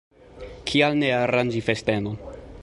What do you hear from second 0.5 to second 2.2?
Kial ne aranĝi festenon?